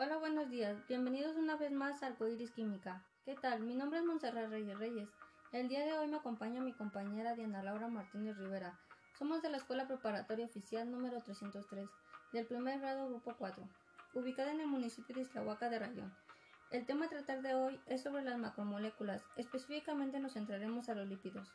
[0.00, 0.76] Hola, buenos días.
[0.86, 3.02] Bienvenidos una vez más a Arcoiris Química.
[3.24, 3.62] ¿Qué tal?
[3.62, 5.08] Mi nombre es Montserrat Reyes Reyes.
[5.50, 8.78] El día de hoy me acompaña mi compañera Diana Laura Martínez Rivera.
[9.18, 11.88] Somos de la Escuela Preparatoria Oficial número 303,
[12.32, 13.68] del primer grado Grupo 4,
[14.14, 16.14] ubicada en el municipio de Iztahuaca de Rayón.
[16.70, 19.24] El tema a tratar de hoy es sobre las macromoléculas.
[19.34, 21.48] Específicamente nos centraremos a los lípidos.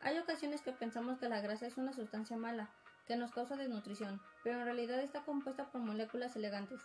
[0.00, 2.70] Hay ocasiones que pensamos que la grasa es una sustancia mala,
[3.06, 6.80] que nos causa desnutrición, pero en realidad está compuesta por moléculas elegantes,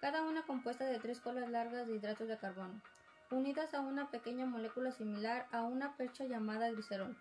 [0.00, 2.80] cada una compuesta de tres colas largas de hidratos de carbono,
[3.30, 7.16] unidas a una pequeña molécula similar a una percha llamada glicerol.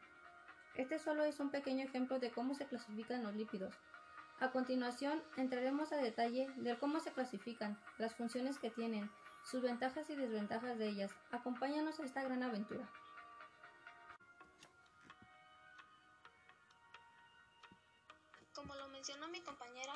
[0.76, 3.73] Este solo es un pequeño ejemplo de cómo se clasifican los lípidos.
[4.40, 9.09] A continuación, entraremos a detalle de cómo se clasifican, las funciones que tienen,
[9.44, 11.12] sus ventajas y desventajas de ellas.
[11.31, 12.88] Acompáñanos a esta gran aventura.
[18.53, 19.94] Como lo mencionó mi compañera,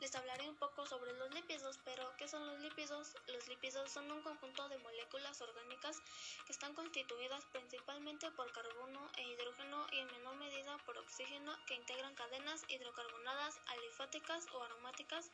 [0.00, 3.14] les hablaré un poco sobre los lípidos, pero ¿qué son los lípidos?
[3.26, 6.00] Los lípidos son un conjunto de moléculas orgánicas
[6.46, 11.74] que están constituidas principalmente por carbono e hidrógeno y en menor medida por oxígeno que
[11.74, 15.30] integran cadenas hidrocarbonadas alifáticas o aromáticas,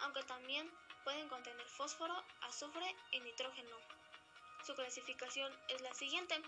[0.00, 0.70] aunque también
[1.04, 3.76] pueden contener fósforo, azufre y nitrógeno.
[4.66, 6.40] Su clasificación es la siguiente.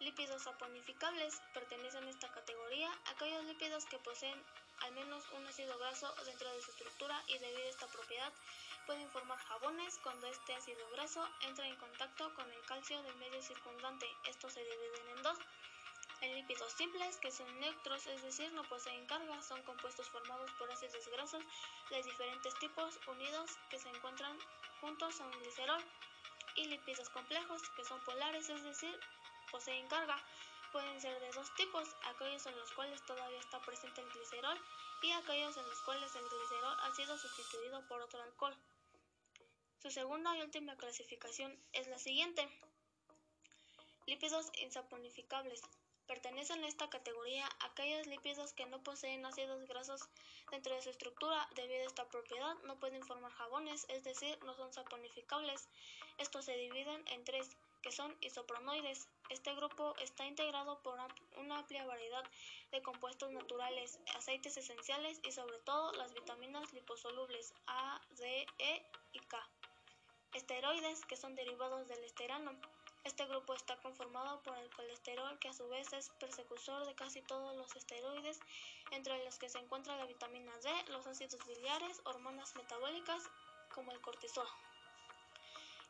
[0.00, 4.42] Lípidos saponificables pertenecen a esta categoría aquellos lípidos que poseen
[4.82, 8.32] al menos un ácido graso dentro de su estructura y debido a esta propiedad
[8.86, 13.42] pueden formar jabones cuando este ácido graso entra en contacto con el calcio del medio
[13.42, 14.06] circundante.
[14.28, 15.38] Estos se dividen en dos.
[16.20, 20.70] En lípidos simples, que son neutros, es decir, no poseen carga, son compuestos formados por
[20.70, 21.42] ácidos grasos
[21.90, 24.38] de diferentes tipos unidos que se encuentran
[24.80, 25.82] juntos a un glicerol.
[26.54, 28.98] Y lípidos complejos, que son polares, es decir,
[29.50, 30.16] poseen carga.
[30.72, 34.60] Pueden ser de dos tipos, aquellos en los cuales todavía está presente el glicerol
[35.02, 38.56] y aquellos en los cuales el glicerol ha sido sustituido por otro alcohol.
[39.78, 42.48] Su segunda y última clasificación es la siguiente.
[44.06, 45.62] Lípidos insaponificables.
[46.06, 50.08] Pertenecen a esta categoría aquellos lípidos que no poseen ácidos grasos
[50.50, 51.48] dentro de su estructura.
[51.56, 55.68] Debido a esta propiedad no pueden formar jabones, es decir, no son saponificables.
[56.18, 59.06] Estos se dividen en tres que son isopronoides.
[59.30, 60.98] Este grupo está integrado por
[61.36, 62.24] una amplia variedad
[62.72, 68.82] de compuestos naturales, aceites esenciales y sobre todo las vitaminas liposolubles A, D, E
[69.12, 69.38] y K.
[70.34, 72.50] Esteroides, que son derivados del esterano.
[73.04, 77.22] Este grupo está conformado por el colesterol, que a su vez es persecutor de casi
[77.22, 78.40] todos los esteroides,
[78.90, 83.22] entre los que se encuentra la vitamina D, los ácidos biliares, hormonas metabólicas
[83.72, 84.48] como el cortisol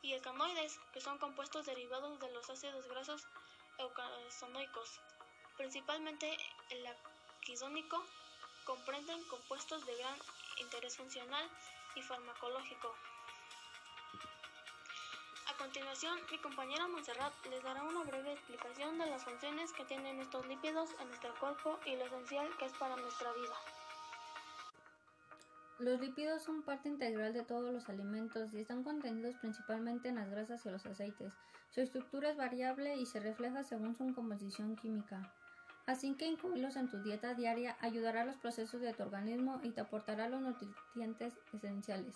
[0.01, 3.27] y ecanoides, que son compuestos derivados de los ácidos grasos
[3.77, 4.99] eucarosonoicos.
[5.57, 6.37] Principalmente
[6.69, 8.03] el aquidónico
[8.65, 10.17] comprenden compuestos de gran
[10.59, 11.49] interés funcional
[11.95, 12.93] y farmacológico.
[15.47, 20.19] A continuación, mi compañera Montserrat les dará una breve explicación de las funciones que tienen
[20.19, 23.55] estos lípidos en nuestro cuerpo y lo esencial que es para nuestra vida.
[25.79, 30.29] Los lípidos son parte integral de todos los alimentos y están contenidos principalmente en las
[30.29, 31.33] grasas y los aceites.
[31.69, 35.31] Su estructura es variable y se refleja según su composición química.
[35.85, 39.69] Así que incluirlos en tu dieta diaria ayudará a los procesos de tu organismo y
[39.69, 42.15] te aportará los nutrientes esenciales.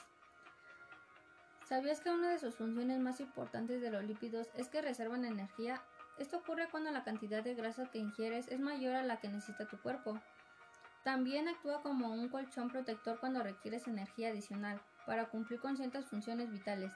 [1.69, 5.81] ¿Sabías que una de sus funciones más importantes de los lípidos es que reservan energía?
[6.17, 9.67] Esto ocurre cuando la cantidad de grasa que ingieres es mayor a la que necesita
[9.67, 10.19] tu cuerpo.
[11.03, 16.51] También actúa como un colchón protector cuando requieres energía adicional para cumplir con ciertas funciones
[16.51, 16.93] vitales.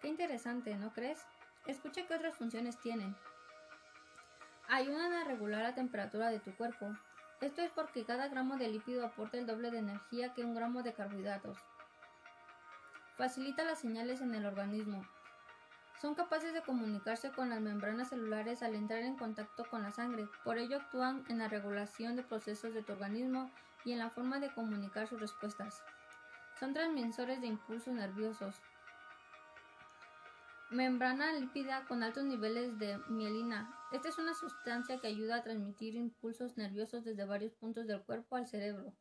[0.00, 1.20] Qué interesante, ¿no crees?
[1.66, 3.16] Escucha qué otras funciones tienen.
[4.68, 6.96] Ayudan a regular la temperatura de tu cuerpo.
[7.40, 10.82] Esto es porque cada gramo de lípido aporta el doble de energía que un gramo
[10.82, 11.58] de carbohidratos.
[13.16, 15.04] Facilita las señales en el organismo.
[16.00, 20.26] Son capaces de comunicarse con las membranas celulares al entrar en contacto con la sangre,
[20.44, 23.50] por ello actúan en la regulación de procesos de tu organismo
[23.84, 25.82] y en la forma de comunicar sus respuestas.
[26.58, 28.62] Son transmisores de impulsos nerviosos.
[30.70, 33.70] Membrana lípida con altos niveles de mielina.
[33.92, 38.36] Esta es una sustancia que ayuda a transmitir impulsos nerviosos desde varios puntos del cuerpo
[38.36, 38.94] al cerebro.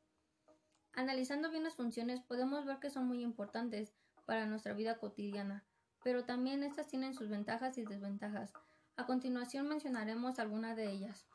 [0.91, 3.93] Analizando bien las funciones podemos ver que son muy importantes
[4.25, 5.63] para nuestra vida cotidiana
[6.03, 8.53] pero también estas tienen sus ventajas y desventajas.
[8.95, 11.25] A continuación mencionaremos algunas de ellas.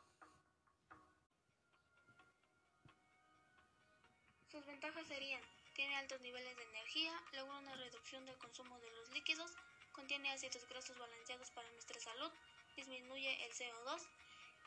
[4.51, 5.41] Sus ventajas serían,
[5.73, 9.51] tiene altos niveles de energía, logra una reducción del consumo de los líquidos,
[9.91, 12.31] contiene ácidos grasos balanceados para nuestra salud,
[12.75, 14.01] disminuye el CO2,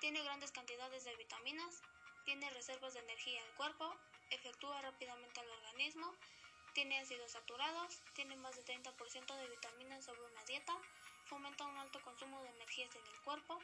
[0.00, 1.82] tiene grandes cantidades de vitaminas,
[2.24, 3.94] tiene reservas de energía al cuerpo,
[4.30, 6.14] efectúa rápidamente al organismo,
[6.78, 10.72] tiene ácidos saturados, tiene más de 30% de vitaminas sobre una dieta,
[11.24, 13.58] fomenta un alto consumo de energías en el cuerpo,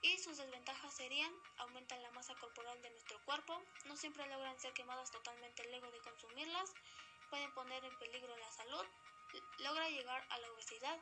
[0.00, 4.72] y sus desventajas serían aumentan la masa corporal de nuestro cuerpo, no siempre logran ser
[4.72, 6.72] quemadas totalmente luego de consumirlas,
[7.28, 8.86] pueden poner en peligro la salud,
[9.58, 10.98] logra llegar a la obesidad,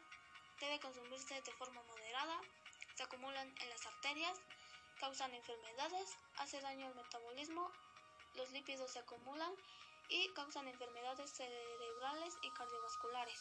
[0.58, 2.40] debe consumirse de forma moderada,
[2.96, 4.36] se acumulan en las arterias,
[4.98, 7.70] causan enfermedades, hace daño al metabolismo,
[8.34, 9.54] los lípidos se acumulan
[10.10, 13.40] y causan enfermedades cerebrales y cardiovasculares.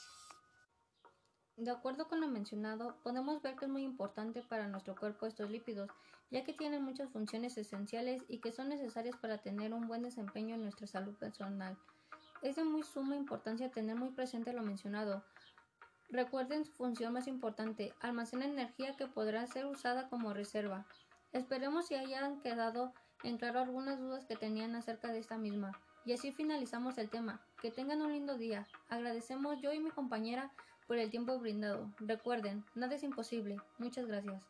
[1.58, 5.50] De acuerdo con lo mencionado, podemos ver que es muy importante para nuestro cuerpo estos
[5.50, 5.90] lípidos,
[6.32, 10.56] ya que tienen muchas funciones esenciales y que son necesarias para tener un buen desempeño
[10.56, 11.78] en nuestra salud personal.
[12.42, 15.26] Es de muy suma importancia tener muy presente lo mencionado.
[16.10, 20.86] Recuerden su función más importante, almacena energía que podrá ser usada como reserva.
[21.34, 22.94] Esperemos si hayan quedado
[23.24, 25.78] en claro algunas dudas que tenían acerca de esta misma.
[26.10, 27.40] Y así finalizamos el tema.
[27.62, 28.66] Que tengan un lindo día.
[28.90, 30.52] Agradecemos yo y mi compañera
[30.88, 31.94] por el tiempo brindado.
[32.00, 33.58] Recuerden, nada es imposible.
[33.78, 34.42] Muchas gracias.